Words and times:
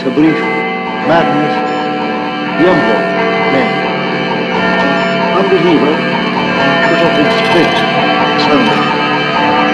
a 0.00 0.10
brief, 0.16 0.40
madness, 1.04 1.52
Yumbo 2.56 2.96
name. 3.52 3.76
Unbeliever, 5.36 5.92
put 6.88 7.00
up 7.04 7.16
in 7.20 7.28
split, 7.36 7.74
Sunday. 8.40 8.80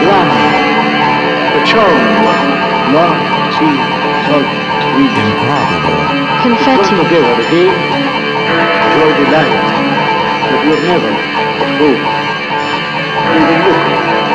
Glamour, 0.03 0.43
the 1.55 1.63
charming 1.63 2.19
one, 2.27 2.51
long, 2.91 3.19
see, 3.55 3.75
salt, 4.27 4.51
sweet. 4.91 5.15
Improbable. 5.15 6.01
Confetti. 6.43 6.91
together 7.07 7.35
again, 7.47 7.77
grow 8.99 9.11
delight, 9.23 9.63
but 10.43 10.59
you're 10.67 10.83
never 10.91 11.13
at 11.63 11.71
home. 11.79 12.03
Even 13.31 13.59
look 13.63 13.83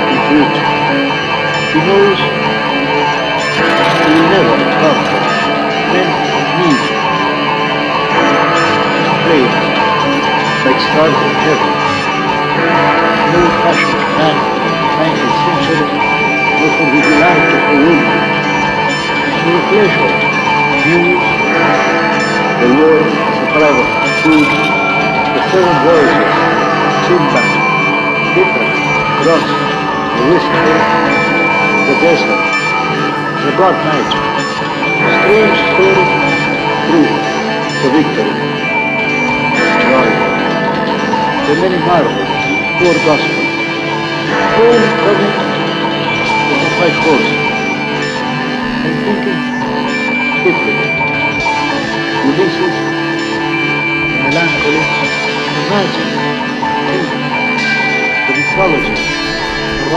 into 0.07 0.39
it. 0.39 0.55
He 1.71 1.79
knows 1.83 2.19
he 4.07 4.13
will 4.15 4.29
never 4.31 4.60
in 10.81 11.33
heaven. 11.45 11.73
No 13.31 13.41
passion 13.61 14.01
man, 14.17 14.37
19th 14.97 15.37
century, 15.45 15.87
no 16.57 16.67
for 16.75 16.87
vigilante 16.89 17.57
women. 17.85 18.21
No 19.45 19.53
pleasure, 19.69 20.11
news, 20.89 21.25
the 22.61 22.67
world 22.77 23.07
a 23.11 23.45
private 23.53 23.91
food, 24.21 24.49
the 25.33 25.41
seven 25.53 25.75
voices, 25.85 26.33
Simba, 27.05 27.41
Hitra, 28.33 28.67
Cross, 29.21 29.47
the 30.17 30.23
whisper, 30.33 30.65
the 31.87 31.95
desert, 32.01 32.41
the 33.45 33.51
God 33.57 33.75
night. 33.85 34.11
Strange 35.21 35.57
story, 35.71 36.05
true, 36.89 37.09
the 37.81 37.89
victory, 37.95 38.70
the 41.47 41.55
many 41.57 41.77
marvels, 41.85 42.29
poor 42.77 42.93
gospel, 43.01 43.41
home 44.55 44.85
coming 45.01 45.33
with 46.47 46.61
a 46.61 46.71
white 46.77 46.97
horse. 47.01 47.31
I'm 48.85 48.95
thinking, 49.01 49.39
Kipling, 50.41 50.81
Ulysses, 52.29 52.77
melancholy, 54.21 54.83
the 55.51 55.63
magic, 55.71 56.09
the 58.27 58.33
mythology, 58.37 58.95
the 59.81 59.87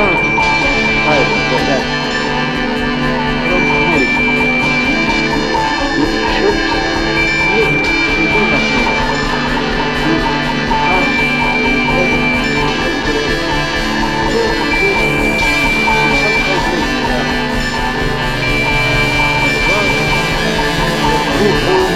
ah, 0.00 0.16
tired 1.04 1.30
of 1.54 1.62
that. 1.68 1.84
From 3.50 3.62
America, 3.84 4.20
with 6.00 6.14
ships, 6.34 6.68
we 8.16 8.24
do 8.32 8.69
Good 21.40 21.89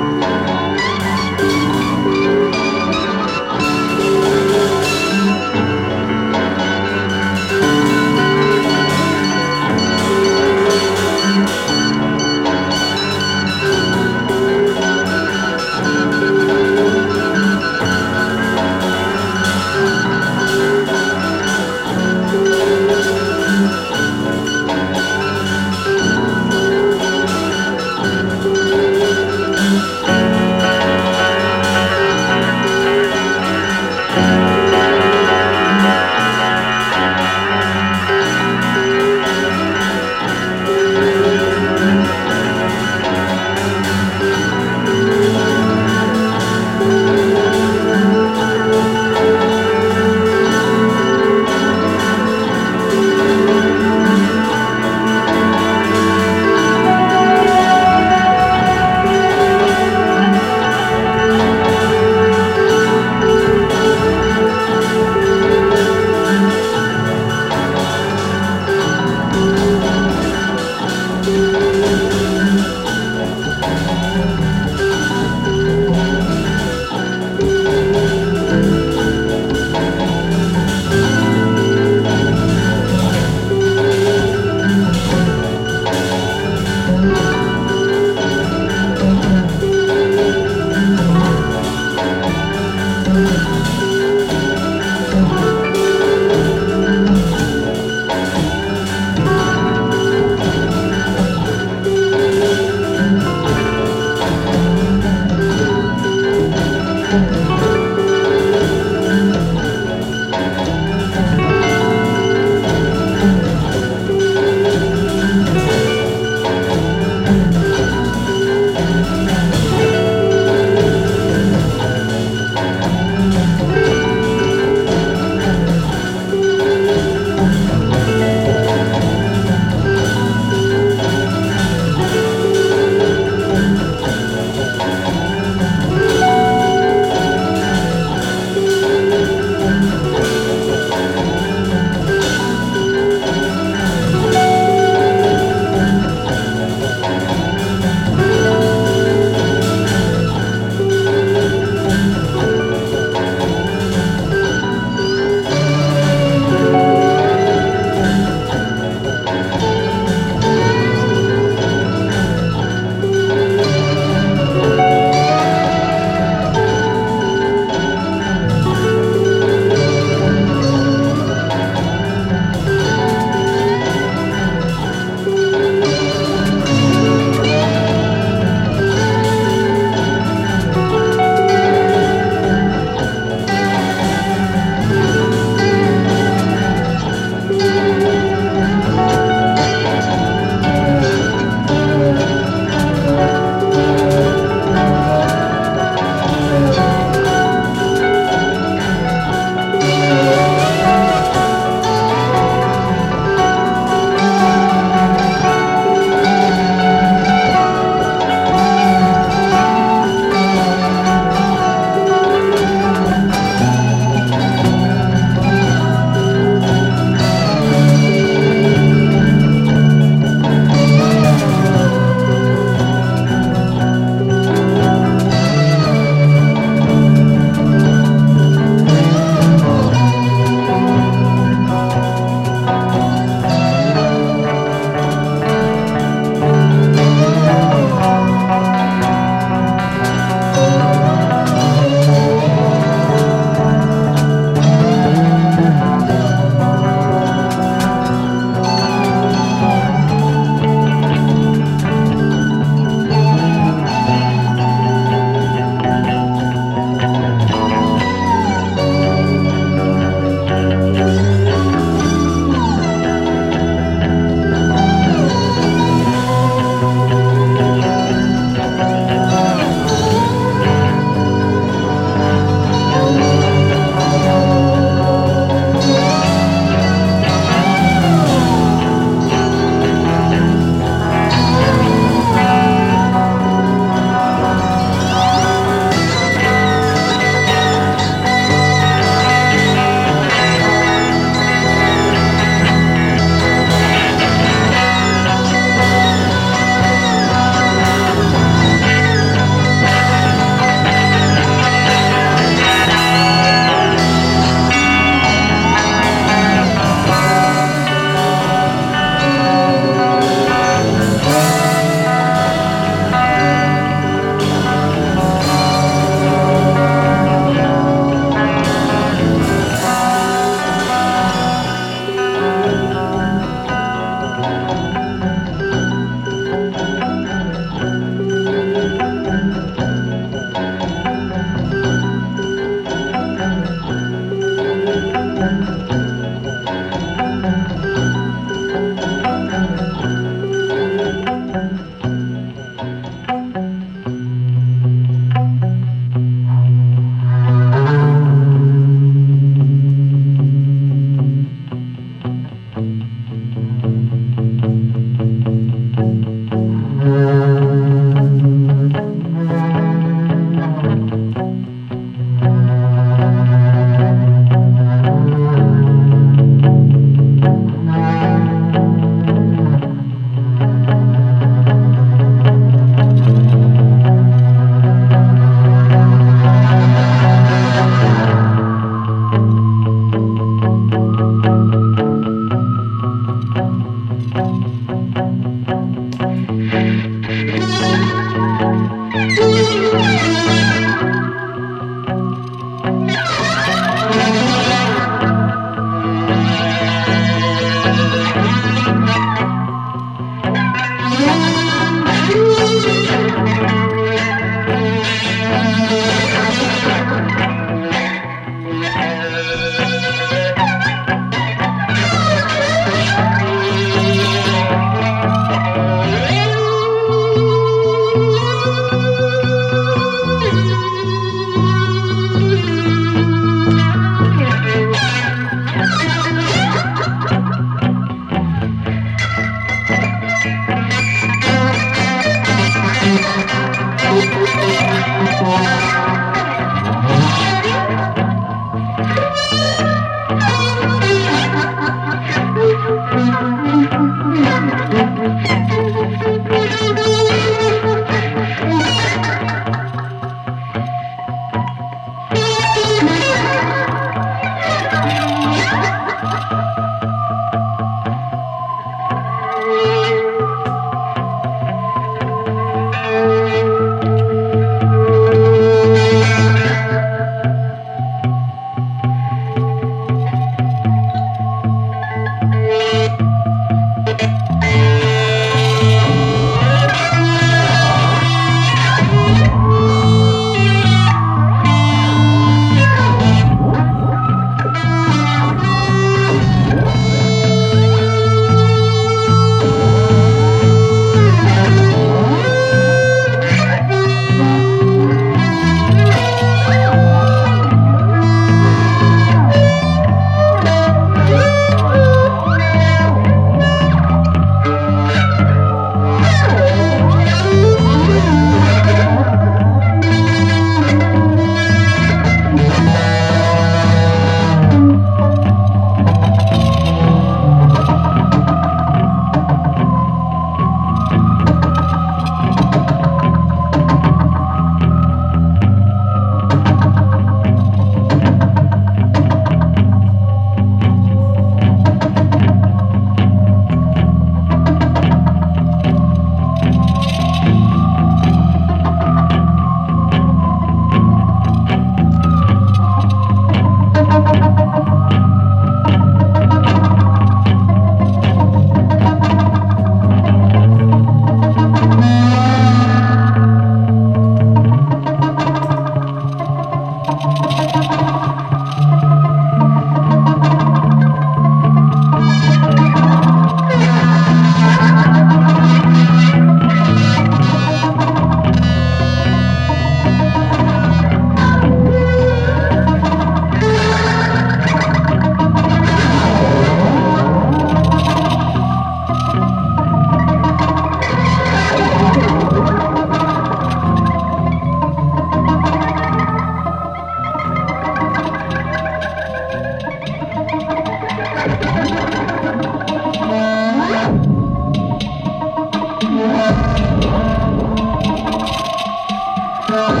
Oh. 599.73 600.00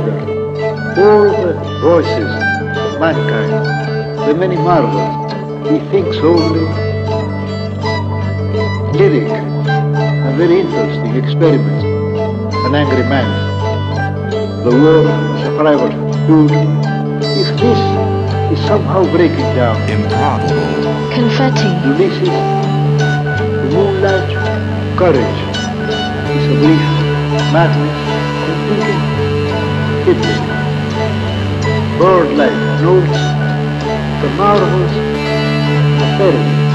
The 0.00 0.10
rider, 0.10 1.00
all 1.00 1.30
the 1.30 1.52
voices 1.80 2.30
of 2.76 3.00
mankind, 3.00 3.52
the 4.28 4.34
many 4.34 4.56
marvels, 4.56 5.32
he 5.68 5.78
thinks 5.90 6.16
only 6.18 6.66
lyric 8.98 9.30
a 9.30 10.34
very 10.36 10.60
interesting 10.60 11.16
experiment, 11.16 11.84
an 12.66 12.74
angry 12.74 13.02
man. 13.04 13.28
The 14.64 14.70
war 14.70 15.02
is 15.36 15.46
a 15.46 15.56
private 15.58 15.94
good. 16.26 16.50
If 17.38 17.48
this 17.60 18.58
is 18.58 18.66
somehow 18.66 19.04
breaking 19.12 19.50
down, 19.54 19.76
Improbable. 19.88 21.12
Confetti. 21.12 21.68
Ulysses, 21.88 22.28
the 23.62 23.70
moonlight, 23.72 24.30
courage, 24.98 25.40
is 26.36 26.44
a 26.50 26.56
brief 26.60 26.86
madness 27.52 27.96
and 28.48 28.68
thinking 28.68 29.05
Hitler. 30.06 30.38
Bird-like 31.98 32.52
notes, 32.80 33.18
the 34.22 34.28
marvels, 34.36 34.92
the 35.98 36.06
fairy. 36.16 36.65